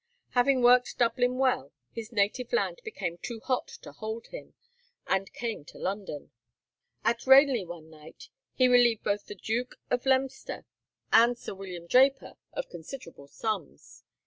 Having 0.29 0.63
worked 0.63 0.97
Dublin 0.97 1.37
well, 1.37 1.73
his 1.91 2.11
native 2.11 2.51
land 2.51 2.81
became 2.83 3.19
too 3.19 3.39
hot 3.39 3.67
to 3.67 3.91
hold 3.91 4.29
him, 4.29 4.55
and 5.05 5.31
came 5.31 5.63
to 5.65 5.77
London. 5.77 6.31
At 7.03 7.27
Ranelagh 7.27 7.67
one 7.69 7.91
night 7.91 8.29
he 8.55 8.67
relieved 8.67 9.03
both 9.03 9.27
the 9.27 9.35
Duke 9.35 9.75
of 9.91 10.07
Leinster 10.07 10.65
and 11.13 11.37
Sir 11.37 11.53
William 11.53 11.85
Draper 11.85 12.35
of 12.51 12.67
considerable 12.71 13.27
sums. 13.27 14.03